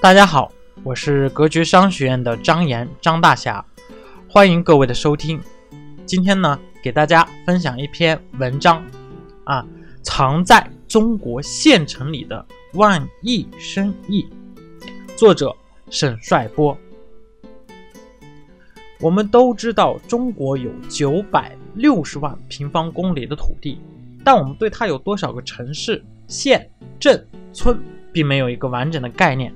[0.00, 3.64] 大家好，我是格局商学院的张岩张大侠，
[4.28, 5.40] 欢迎各位的收听。
[6.04, 8.84] 今天呢，给大家分享一篇文章
[9.44, 9.66] 啊，
[10.02, 12.44] 藏在中国县城里的
[12.74, 14.28] 万亿生意，
[15.16, 15.54] 作者
[15.90, 16.76] 沈帅波。
[19.00, 23.80] 我们都知道，中国有九百六十万平方公里的土地，
[24.24, 26.70] 但我们对它有多少个城市、县、
[27.00, 29.54] 镇、村，并没有一个完整的概念。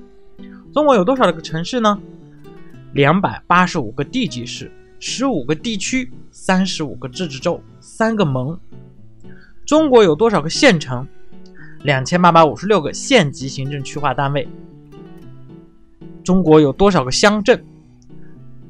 [0.73, 1.99] 中国有多少个城市呢？
[2.93, 8.59] 两百八十五个地级市，十五个地区，三十五个自治州，三个盟。
[9.65, 11.07] 中国有多少个县城？
[11.83, 14.47] 两千八百五十六个县级行政区划单位。
[16.23, 17.63] 中国有多少个乡镇？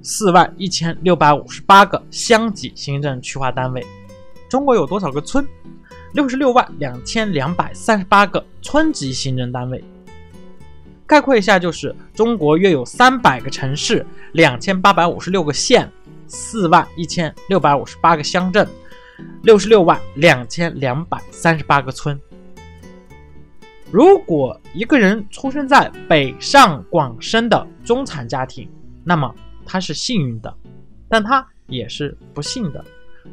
[0.02, 3.86] 四万一千六百五十八个乡级行政区划单位。
[4.50, 5.46] 中国有多少个村？
[6.18, 9.84] 六十六万两千两百三十八个村级行政单位。
[11.06, 15.88] 概括一下，就是中国约有三百个城市，两千八百五十六个县，
[16.26, 18.68] 四万一千六百五十八个乡镇，
[19.44, 22.20] 六十六万两千两百三十八个村。
[23.92, 28.68] 如果一个人出生在北上广深的中产家庭，
[29.04, 29.32] 那么
[29.68, 30.52] 他是幸运的，
[31.08, 32.84] 但他也是不幸的。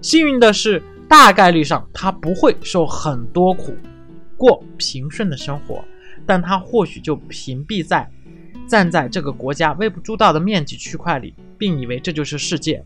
[0.02, 3.76] 幸运的是，大概率上他不会受很多苦，
[4.36, 5.84] 过平顺的生活。
[6.26, 8.10] 但他或许就屏蔽在
[8.66, 12.82] 站在这个国家微不足道的面积区块里，并以为这就是世界。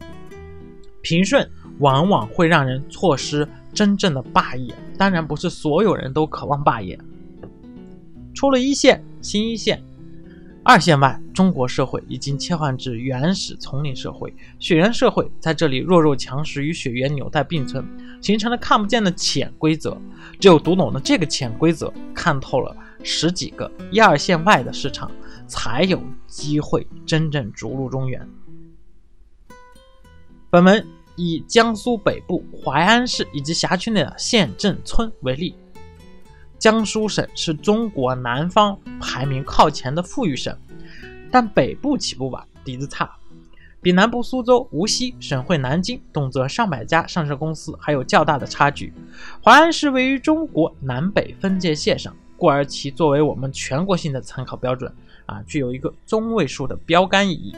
[1.02, 4.74] 平顺往往会让人错失真正的霸业。
[4.96, 6.98] 当然，不是所有人都渴望霸业。
[8.34, 9.80] 除了一线、新一线、
[10.64, 14.34] 二线外，中国社会已经切换至原始丛林社会。
[14.58, 17.86] 血缘社会在这里弱肉强食与血缘纽带并存，
[18.20, 19.96] 形成了看不见的潜规则。
[20.40, 22.76] 只有读懂了这个潜规则，看透了。
[23.04, 25.08] 十几个一二线外的市场，
[25.46, 28.28] 才有机会真正逐鹿中原。
[30.50, 30.84] 本文
[31.14, 35.54] 以江苏北部淮安市以及辖区内的县镇村为例。
[36.58, 40.58] 江苏省是中国南方排名靠前的富裕省，
[41.30, 43.10] 但北部起步晚，底子差，
[43.80, 48.92] 比南部苏州、无锡、省会南京动辄上百家上市公司还有较大的差距。
[49.44, 52.14] 淮安市位于中国南北分界线上。
[52.40, 54.94] 故而其作为我们全国性的参考标准
[55.26, 57.52] 啊，具有一个中位数的标杆意义。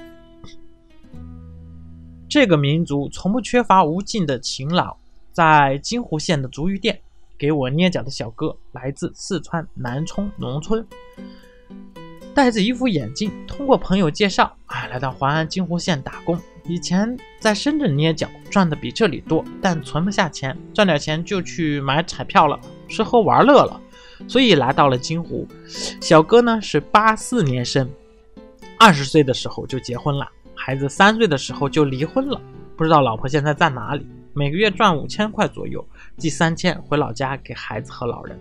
[2.26, 4.96] 这个民族从不缺乏无尽的勤劳。
[5.32, 6.98] 在金湖县的足浴店，
[7.36, 10.86] 给我捏脚的小哥来自四川南充农村，
[12.34, 16.38] 戴着一副眼镜，通过朋友介绍啊，来到淮安金湖县打工。
[16.64, 22.58] 以前在深圳捏脚赚的比这里多，但存不下钱，赚点钱就去买彩票了，
[22.88, 23.80] 吃喝玩乐了。
[24.28, 25.48] 所以来到了金湖，
[26.00, 27.90] 小哥呢是八四年生，
[28.78, 32.40] 二十岁的时候就结婚了，孩子三岁的时候就离婚了，
[32.76, 34.06] 不知道老婆现在在哪里。
[34.32, 35.84] 每个月赚五千块左右，
[36.16, 38.38] 寄三千回老家给孩子和老人。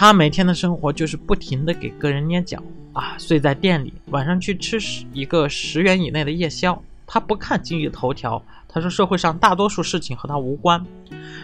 [0.00, 4.78] 他每天的生活就是不停的给个人捏脚啊，睡在店里，晚上去吃
[5.12, 6.80] 一个十元以内的夜宵。
[7.04, 10.86] 他不看经济头条，他说社会上大多数事情和他无关。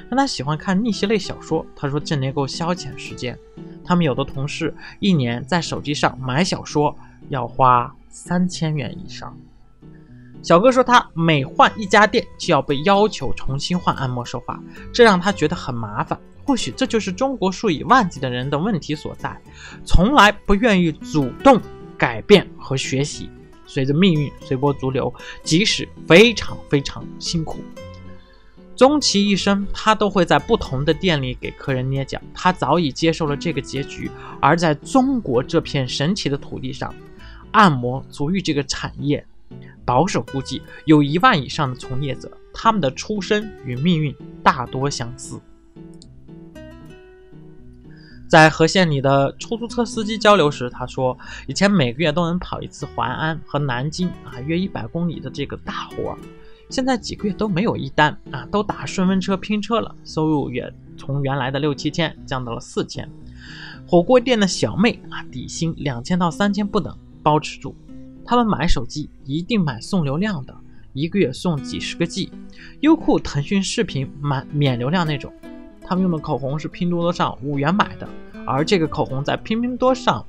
[0.09, 3.37] 但他喜欢看逆袭类小说，他说这能够消遣时间。
[3.85, 6.97] 他们有的同事一年在手机上买小说
[7.31, 9.37] 要花三千元以上。
[10.45, 16.17] 小哥说他每换一家店就要被要求重新换按摩手法，这让他觉得很麻烦。
[16.45, 19.41] 或许这就是中国数以万计的人的问题所在，
[19.85, 21.61] 从来不愿意主动
[21.97, 23.31] 改变和学习，
[23.67, 25.13] 随着命运随波逐流，
[25.43, 27.61] 即使非常非常辛苦。
[28.77, 32.21] 终其一生，他都会在不同的店里给客人捏脚。
[32.35, 34.11] 他早已接受了这个结局。
[34.41, 36.93] 而在中国这片神奇的土地上，
[37.53, 39.25] 按摩足浴这个产业，
[39.85, 44.13] 保守估计有一万以上的从业者，他们的出身与命运
[44.43, 45.41] 大多相似。
[48.29, 51.17] 在和县里的出租车司机交流时，他说
[51.47, 56.17] ：“以前每个月都能跑一次淮安和南京啊，约一百公里的这个大活。”
[56.71, 63.09] 现在几个月都没有一单啊，都打顺风车拼车了，收入也从原来的六七千降到了四千。
[63.87, 67.77] 火锅店的小妹啊，底薪两千到三千不等，包吃住。
[68.25, 70.57] 他们买手机一定买送流量的，
[70.95, 72.33] 一个月送几十个 G。
[72.81, 75.31] 优酷、腾讯视频满免流量那种。
[75.87, 78.09] 他们用的口红是拼多多上五元买的，
[78.47, 80.27] 而这个口红在拼多多上，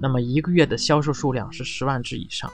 [0.00, 2.50] 那么一个月的销售数量是十万支以上。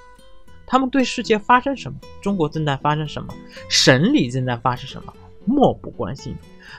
[0.66, 3.32] 他们对世界发生什么，中国正在发生什么，
[3.68, 5.12] 省里正在发生什么，
[5.44, 6.34] 漠不关心。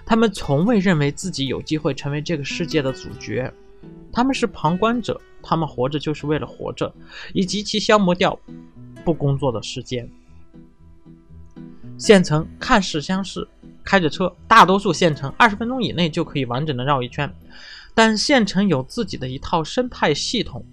[0.06, 3.54] 他们从未认为自己有机会成为这个世界的主角，
[4.12, 5.20] 他们是旁观者。
[5.44, 6.94] 他们活着就是为了活着，
[7.34, 8.38] 以及其消磨掉
[9.06, 10.10] 不工作的时间。
[11.98, 13.48] 县城看似相似，
[13.82, 17.34] 开着车，大多数县城二十分钟以内就可以完整的绕一圈。
[17.98, 20.64] 但县城有自己的一套生态系统，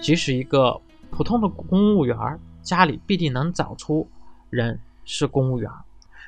[0.00, 2.18] 即使一个普通的公务员
[2.64, 4.10] 家里必定能找出
[4.50, 5.70] 人是公务员。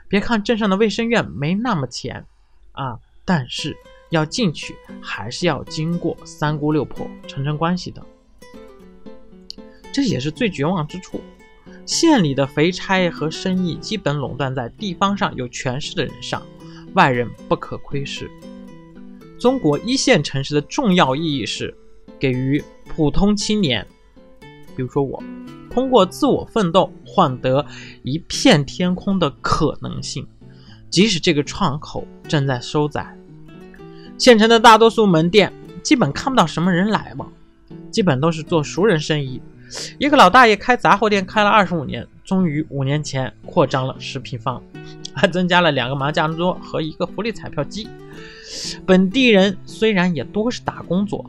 [0.06, 2.24] 别看镇上的卫生院没那么钱
[2.70, 3.76] 啊，但是
[4.10, 8.00] 要进去还是要经过三姑六婆、层层关系的。
[9.92, 11.20] 这也是最绝望之处。
[11.84, 16.40] 县里的肥差和生意基本垄断在地方上有权势的人上，
[16.94, 18.30] 外人不可窥视。
[19.38, 21.74] 中国一线城市的重要意义是，
[22.18, 23.86] 给予普通青年，
[24.74, 25.22] 比如说我，
[25.70, 27.64] 通过自我奋斗换得
[28.02, 30.26] 一片天空的可能性，
[30.88, 33.14] 即使这个窗口正在收窄。
[34.16, 35.52] 县城的大多数门店
[35.82, 37.30] 基本看不到什么人来往，
[37.90, 39.42] 基本都是做熟人生意。
[39.98, 44.62] 一个老大爷开杂货店开了二十五年，终于五年前扩张了十平方，
[45.12, 47.86] 还增加了两个麻将桌和一个福利彩票机。
[48.86, 51.24] 本地人虽然也多是打工族，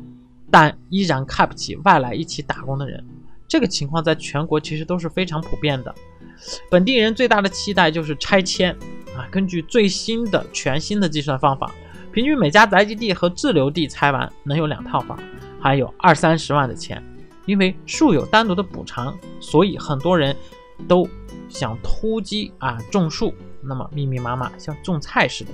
[0.50, 3.04] 但依然看不起外来一起打工的人。
[3.48, 5.94] 这个情况在全国其实都是非常普遍的。
[6.70, 8.72] 本地人最大的期待就是拆迁
[9.16, 9.28] 啊！
[9.32, 11.74] 根据最新的全新的计算方法，
[12.12, 15.18] 平均每家宅基地和自留地拆完能有两套房，
[15.60, 17.02] 还有二三十万的钱。
[17.46, 20.36] 因为树有单独的补偿，所以很多人
[20.86, 21.08] 都
[21.48, 25.52] 想突击啊种树，那么密密麻麻像种菜似的。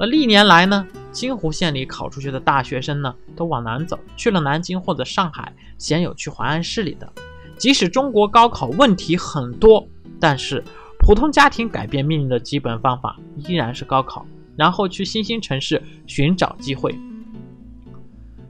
[0.00, 7.12] 那历年来呢，金湖县里考出去的大学生呢，都往南走去了南京或者上海，鲜有去淮安市里的。
[7.56, 9.88] 即使中国高考问题很多，
[10.20, 10.62] 但是
[11.00, 14.24] 普通家庭改变命运的基本方法依然是高考，
[14.56, 16.94] 然后去新兴城市寻找机会。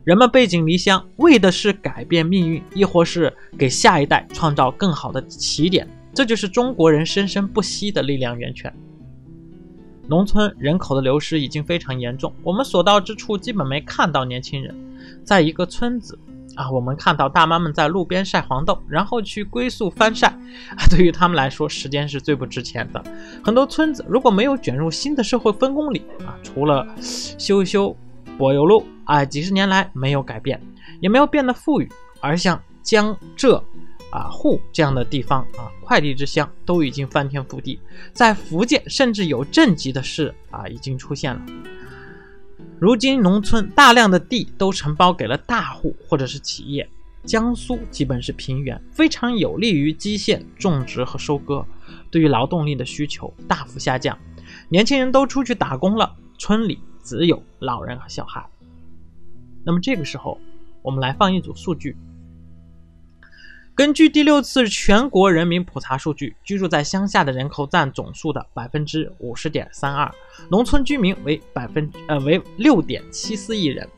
[0.05, 5.89] 人们背井离乡，为的是改变命运，亦或是给下一代创造更好的起点。
[6.13, 8.71] 这就是中国人生生不息的力量源泉。
[10.09, 14.75] 农村人口的流失已经非常严重，我们所到之处基本没看到年轻人。
[15.23, 16.19] 在一个村子
[16.57, 20.29] 啊，我们看到大妈们在路边晒黄豆，然后去归宿翻晒。
[20.29, 23.05] 啊， 对于他们来说，时间是最不值钱的。
[23.45, 27.95] 很多村子如果没有卷入新的社会分工里啊，除了修修。
[28.39, 30.61] 柏油路啊，几十年来没有改变，
[31.01, 31.89] 也没有变得富裕，
[32.21, 33.61] 而像江浙
[34.11, 37.79] 啊沪这样的地方啊，快递之乡都已经翻天覆地，
[38.13, 41.41] 在福建甚至有镇级的事啊已经出现了。
[42.79, 46.89] 如今农村大量的地都承包给了大户或者是企业，
[47.25, 51.65] 江苏基本是平原，非常有利于机械种植和收割，
[52.11, 54.17] 对于劳动力的需求大幅下降，
[54.69, 56.79] 年轻人都出去打工了，村里。
[57.01, 58.47] 只有老人和小孩。
[59.65, 60.39] 那么这个时候，
[60.83, 61.97] 我们来放一组数据。
[63.79, 70.13] 根据第六次全国人民普查数据，居住在乡下的人口占总数的百分之五十点三二，
[70.51, 73.89] 农村居民为百分呃为六点七四亿人。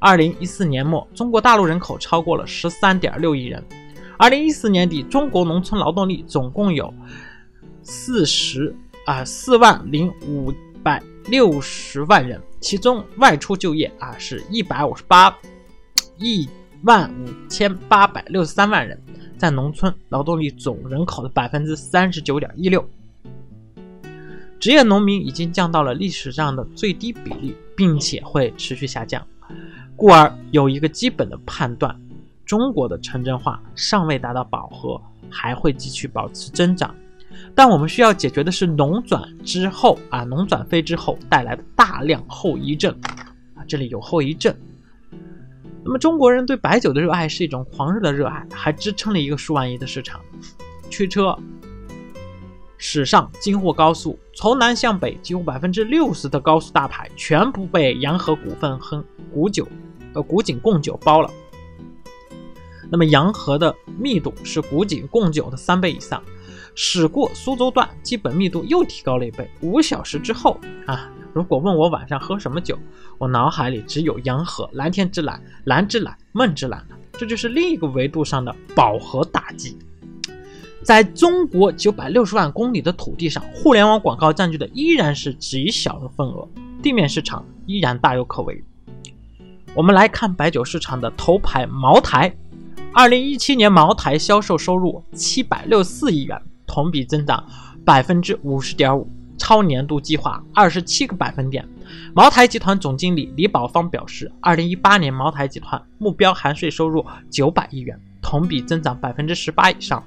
[0.00, 3.64] 二零一四年末，中国大陆人口超过了十三点六亿人。
[4.18, 6.92] 二零一四年底，中国农村劳动力总共有
[7.84, 8.74] 四十
[9.06, 12.42] 啊四万零五百六十万人。
[12.58, 15.38] 其中外出就业啊是一百五十八
[16.18, 16.48] 亿
[16.82, 18.98] 万五千八百六十三万人，
[19.36, 22.82] 在农村劳动力总人口的百分之三十九点一六，
[24.58, 29.26] 职业农民已经降到了历史上的最低比例，并且会持续下降，
[29.94, 31.94] 故而有一个基本的判断：
[32.46, 36.94] 中国的城镇化尚未达到饱和，还会继续保持增长。
[37.54, 42.94] 但我们需要解决的是农转之后啊，农转非之后带来的大量后遗症
[43.54, 44.54] 啊，这里有后遗症。
[45.84, 50.20] 那么中国人对白酒的热爱是一种狂热的热爱，还支撑了一个数万亿的市场。
[50.90, 51.36] 驱车
[52.76, 59.68] 史上京沪高速从南向北几乎百分之六十的高速大牌全部被洋河股份和古酒
[60.14, 61.30] 呃古井贡酒包了。
[62.90, 66.22] 那么洋河的密度是古井贡酒的三倍以上。
[66.74, 69.50] 驶过苏州段，基本密度又提高了一倍。
[69.60, 72.78] 五小时之后啊，如果问我晚上喝什么酒，
[73.18, 76.96] 我脑海里只有洋河、蓝天之蓝、蓝之蓝、梦之蓝了。
[77.12, 79.76] 这就是另一个维度上的饱和打击。
[80.82, 86.48] 在中国九百六十万公里的土地上，互联网广告占据的依然是极小的份额，
[86.82, 88.62] 地面市场依然大有可为。
[89.74, 92.34] 我们来看白酒市场的头牌茅台，
[92.92, 96.40] 二零一七年茅台销售收入七百六四亿元。
[96.72, 97.44] 同比增长
[97.84, 99.10] 百分之五十点五，
[99.40, 101.66] 超年度计划二十七个百分点。
[102.14, 110.04] 茅台集团总经理李宝芳表示，二零一八年茅台集团目标含税收入九百亿元，同比增长百分之十八以上。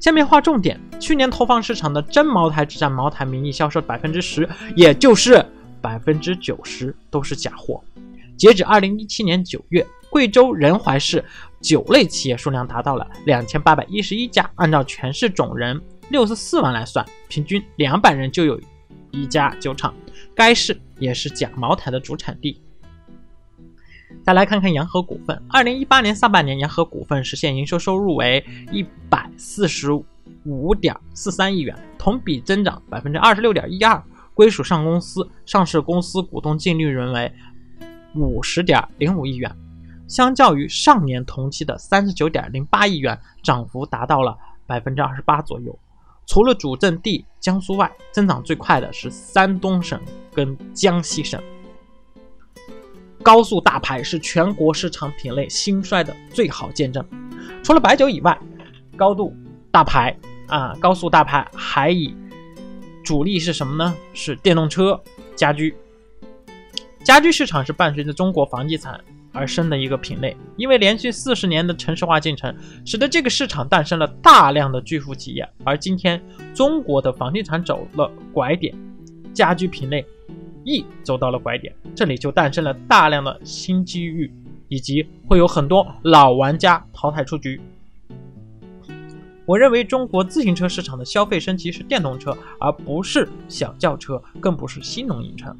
[0.00, 5.44] 下面划重点，去年投放市场的真茅台只占茅台名义销售百分之十，也就是
[5.82, 7.84] 百分之九十都是假货。
[8.36, 11.22] 截止二零一七年九月，贵州仁怀市
[11.60, 18.58] 酒类企业数量达到了两千八百一十一家，按照全市总人六十四万来算，平均两百人就有
[19.10, 19.94] 一家酒厂。
[20.34, 22.60] 该市也是假茅台的主产地。
[24.22, 29.90] 再来看看洋河股份，二零一八年上半年，洋河股份实现营收收入为一百四十
[30.44, 34.02] 五点四三亿元，同比增长百分之二十六点一二，
[34.34, 37.32] 归属上公司上市公司股东净利润为。
[38.16, 39.54] 五十点零五亿元，
[40.08, 44.36] 相较于上年同期的三十九点零八亿元，涨幅达到了
[44.66, 45.78] 百分之二十八左右。
[46.30, 50.00] 除了主阵地江苏外，增长最快的是山东省
[50.32, 51.42] 跟江西省。
[53.20, 57.04] 高速大牌是全国市场品类兴衰的最好见证。
[57.64, 58.40] 除了白酒以外，
[58.96, 59.34] 高度
[59.72, 62.14] 大牌啊，高速大牌还以
[63.02, 63.92] 主力是什么呢？
[64.14, 65.02] 是电动车、
[65.34, 65.76] 家居。
[67.02, 69.00] 家居市场是伴随着中国房地产
[69.32, 75.48] 而生的一个品类，因为连续四十年的城市化进程，使得这个市场诞生了大量的巨富企业。
[75.64, 76.20] 而今天
[76.54, 78.74] 中国的房地产走了拐点，
[79.32, 80.04] 家居品类
[80.64, 84.32] 亦走到了拐点，这里就诞生了大量的新机遇，
[84.68, 87.60] 以及会有很多老玩家淘汰出局。
[89.46, 95.56] 我认为中国自行车市场的消费升级是电动车，而不是小轿车，更不是新能源车。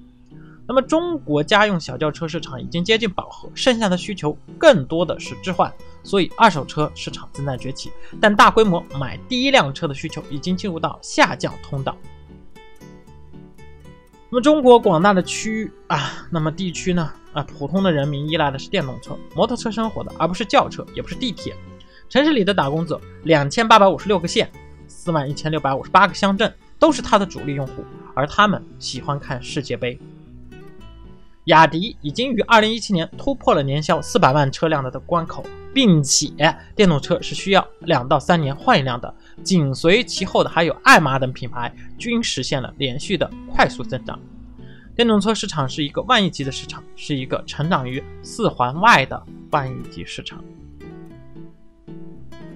[0.71, 5.69] 那么，中国家用小轿车市场已经接近饱和，剩下的需求更多的是置换，
[6.05, 7.91] 所以二手车市场正在崛起。
[8.21, 11.97] 但大规模买第一辆车的需求已经进入到下降通道。
[14.31, 21.53] 那么，中国广大的区域啊，那么地区呢啊，普通的人民依赖的是电动车、摩托车生活的，而不是轿车，也不是地铁。
[22.09, 24.49] 城市里的打工者，两千八百五十六个县，
[24.87, 27.85] 四万一千六百五十八个乡镇，都是它的主力用户，
[28.15, 29.99] 而他们喜欢看世界杯。
[31.45, 36.29] 雅迪已经于二零一七年突破了年销四百万车辆的的关口，并且
[36.77, 39.13] 电动车是需要两到三年换一辆的。
[39.43, 44.21] 紧随其后的还有爱玛等品牌，均实现了连续的快速增长。
[44.95, 49.21] 电动车市场是一个万亿级的市场，是一个成长于四环外的
[49.51, 50.45] 万亿级市场。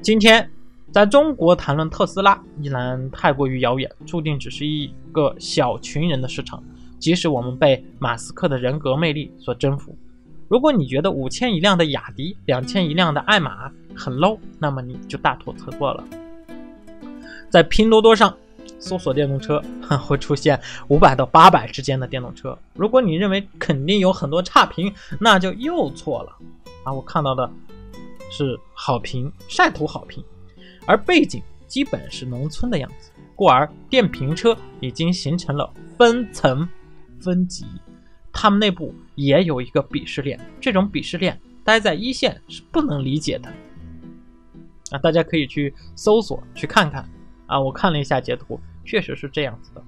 [0.02, 0.48] 今天
[0.92, 6.62] 在中国谈论特斯拉依然太过于遥远，注定只是一个小群人的市场。
[7.04, 9.94] 即使我们被马斯克的人格魅力所征服，
[10.48, 16.02] 如果你觉得五千一辆的雅迪、两千一辆的爱玛很 low，那么你就大错特错了。
[17.50, 18.34] 在拼多多上
[18.78, 19.62] 搜索电动车，
[20.00, 20.58] 会出现
[20.88, 22.58] 五百到八百之间的电动车。
[22.72, 26.34] 如果你认为肯定有很多差评，那就又错了。
[26.84, 27.50] 啊，我看到的
[28.30, 30.24] 是好评、晒图好评，
[30.86, 36.66] 而背景基本是农村的样子，故而电瓶车已经形成了分层。
[37.24, 37.64] 分级，
[38.30, 43.48] 他们内部也有一个鄙视链，这种鄙视链待在一线是不能理解的
[44.90, 44.98] 啊！
[44.98, 47.08] 大家可以去搜索去看看
[47.46, 47.58] 啊！
[47.58, 49.82] 我看了一下截图，确实是这样子的。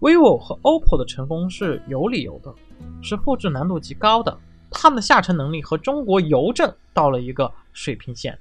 [0.00, 2.52] vivo 和 oppo 的成功是有理由的，
[3.00, 4.36] 是复制难度极高的，
[4.70, 8.36] 他们的下沉能力和中国邮政到了一个水平线。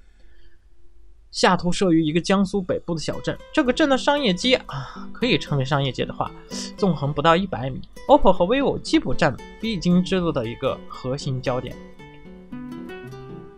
[1.36, 6.32] 下图设于一个江苏北部的小镇，这个镇的商业街啊，可以称为商业街的话，
[6.78, 7.82] 纵横不到一百米。
[8.08, 11.76] OPPO 和 vivo 基普站必经之路的一个核心焦点。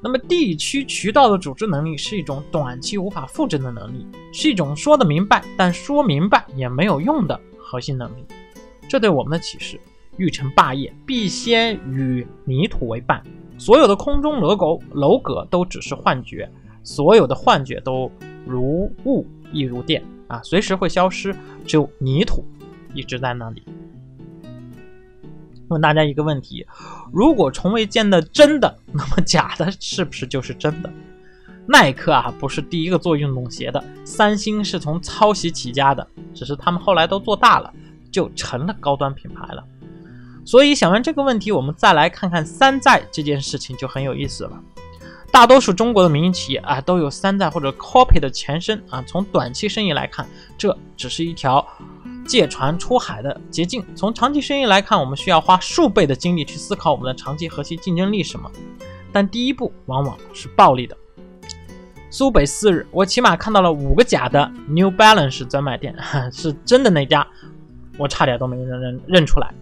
[0.01, 8.25] 那么地区渠道的组织能力是一种短期无法复制的能力，是一种说得明白但说明白也没有用的核心能力。
[8.89, 9.79] 这对我们的启示：
[10.15, 13.21] 欲成霸业，必先与泥土为伴。
[13.59, 16.51] 所有的空中楼阁楼阁都只是幻觉。
[16.87, 18.09] 所有的幻觉都
[18.45, 22.45] 如雾亦如电啊，随时会消失，只有泥土
[22.93, 23.61] 一直在那里。
[25.67, 26.65] 问大家一个问题：
[27.11, 30.89] 如果从未见的真的，那么假的是不是就是真的？
[31.67, 37.73] 耐克啊，不是第一个做运动鞋的，三星是从抄袭起家的，只是他们后来都做大了，
[38.09, 39.61] 就成了高端品牌了。
[40.45, 44.63] 所以想完这个问题，我们再来看看山寨这件事情就很有意思了。
[45.31, 49.03] 大多数中国的民营企业啊，都有山寨或者 copy 的前身啊。
[49.05, 51.65] 从短期生意来看，这只是一条
[52.25, 58.49] 借船出海的捷径；从长期生意来看，我们需要花数倍的精力去思考我们的长期核心竞争力什么。
[59.11, 60.97] 但第一步往往是暴利的。
[62.09, 65.93] 苏北四日，我起码看到了五个假的 New Balance 专卖店，
[66.31, 67.27] 是真的那家，
[67.97, 69.53] 我差点都没认认认出来。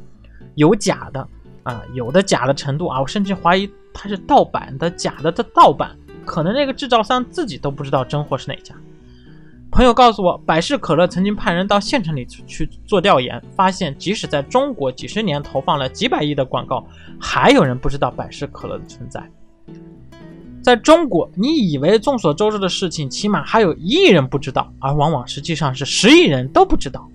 [0.53, 1.27] 有假的
[1.63, 8.75] 啊，有的假的程度啊，我甚至怀疑它是盗版的，假的的盗版，可能那个制造商自己都不知道真货是哪家。
[9.71, 16.85] 朋友告诉我，百事可乐曾经派人到县城里去做调研，发现即使在中国几十年投放了几百亿的广告，
[17.19, 19.21] 还有人不知道百事可乐的存在。
[20.61, 27.07] 在中国，你以为众所周知的事情，起码还有一亿人不知道，而往往实际上是十亿人都不知道。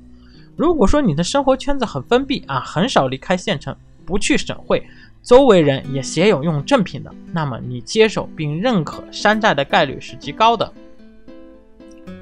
[0.55, 4.87] 如果说你的生活圈子很封闭啊，很少离开县城，不去省会，
[5.23, 10.73] 周围人也鲜有用正品的，那么你接受并认可山寨的概率是极高的。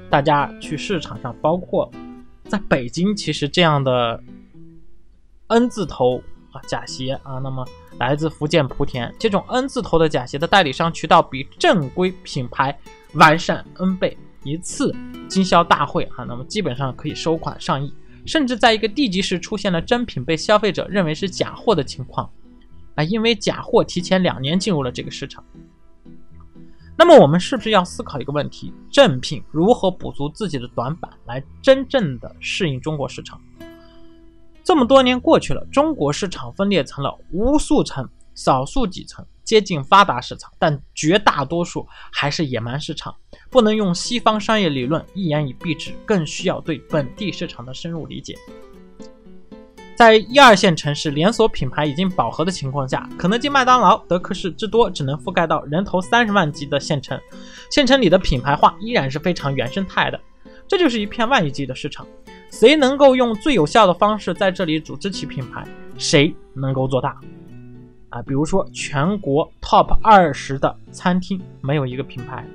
[0.09, 1.89] 大家去市场上，包括
[2.45, 4.21] 在北京，其实这样的
[5.47, 7.65] N 字头啊假鞋啊，那么
[7.97, 12.77] 来自福建莆田这种 N 字头的假鞋的代理商渠道比正规品牌
[13.13, 14.93] 完善 N 倍，一次
[15.27, 17.93] 经销大会啊，那么基本上可以收款上亿，
[18.25, 22.29] 甚至在一个地级市出现了真品被消费者认为是假货的情况
[22.99, 25.41] 啊，因为假货提前两年进入了这个市场。
[26.97, 33.39] 那么我们是不是要思考一个问题：正品如何补足自己的短板，来真正的适应中国市场？
[34.65, 43.15] 这么多年过去了，中国市场分裂成了无数层、少数几层，接近发达市场，但绝大多数还是野蛮市场。
[43.49, 48.35] 不能用西方商业理论一言以蔽之，更需要对本地市场的深入理解。
[49.99, 57.19] 在一二线城市连锁品牌已经饱和的情况下，肯德基、麦当劳、德克士至多只能覆盖到人头三十万级的县城，
[57.69, 60.17] 县城里的品牌化依然是非常原生态的。
[60.69, 62.07] 这就是一片万亿级的市场，
[62.49, 67.19] 谁能够用最有效的方式在这里组织起品牌，谁能够做大。
[68.07, 72.45] 啊，比如说全国 top 二十的餐厅没有一个品牌，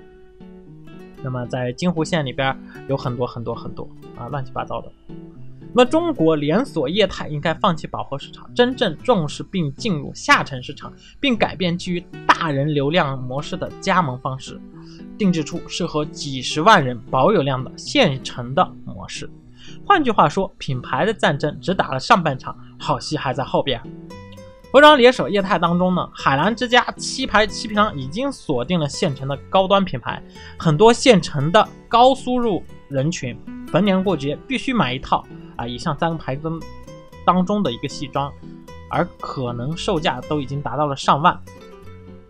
[1.23, 2.59] 那么在金湖县里边
[2.89, 3.87] 有很多很多很多
[4.17, 4.91] 啊，乱七八糟的。
[5.77, 14.61] 那么，中国连锁业态应该放弃饱和市场，真正重视并进入下沉市场，并改变基于大人流量模式的加盟方式，
[15.19, 19.29] 定制出适合几十万人保有量的现成的模式。
[19.85, 23.83] 换句话说，品牌的战争只打了上半场，好戏还在后边。
[24.71, 30.23] 服装连锁业态当中呢，海澜之家、七牌、七平已经锁定了现成的高端品牌，
[30.57, 35.25] 很多现成的高输入人群，逢年过节必须买一套。
[35.57, 36.51] 啊，以上三个牌子
[37.25, 38.33] 当中的一个西装，
[38.91, 41.41] 而可能售价都已经达到了上万。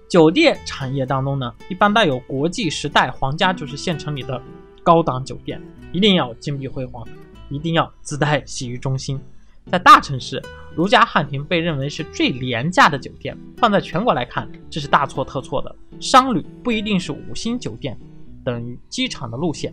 [0.08, 4.40] 酒店产业当中呢，一般带有国际时代皇家就是县城里的
[4.82, 5.60] 高档酒店，
[5.92, 7.04] 一定要金碧辉煌，
[7.48, 9.20] 一定要自带洗浴中心。
[9.72, 10.42] 在大城市，
[10.76, 15.74] 如家汉庭被认为是最廉价的酒店，放在全国来看，这是大错特错的。
[15.98, 17.98] 商旅不一定是五星酒店，
[18.44, 19.72] 等于机场的路线。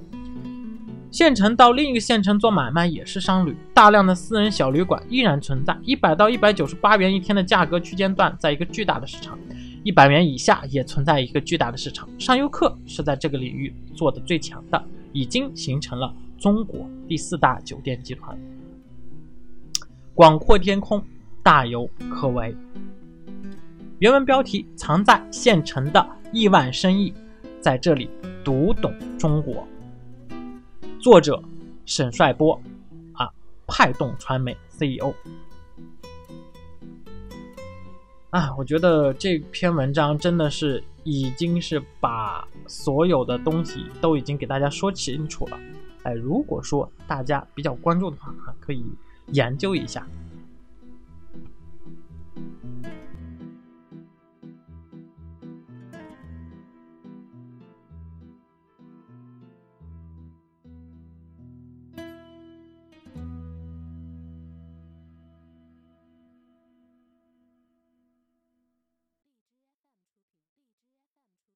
[1.12, 9.38] 县城到另一个县城做买卖也是商旅，大量的私人小旅馆依然存在，一百到一百九十八元一天的价格区间段，在一个巨大的市场，
[9.84, 12.08] 一百元以下也存在一个巨大的市场。
[12.18, 18.40] 上游客是在这个领域做的最强的，已经形成了中国第四大酒店集团。
[20.16, 21.04] 广阔天空，
[21.44, 22.56] 大有可为。
[24.00, 27.14] 原文标题：藏在县城的亿万生意，
[27.60, 28.10] 在这里
[28.46, 29.68] 读懂中国。
[31.02, 31.42] 作者
[31.88, 32.62] 沈帅波，
[33.14, 33.28] 啊，
[33.66, 35.12] 派动传媒 CEO。
[38.30, 45.60] 啊，我觉得这篇文章真的是已经是把所有的东西都已经给大家说清楚了。
[46.04, 48.86] 哎，如果说大家比较关注的话，啊，可以
[49.32, 50.08] 研究一下。